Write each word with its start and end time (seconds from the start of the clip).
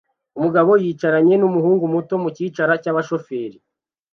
Umugabo 0.37 0.71
yicaranye 0.83 1.35
numuhungu 1.37 1.83
muto 1.93 2.13
mukicara 2.23 2.73
cyabashoferi 2.83 3.57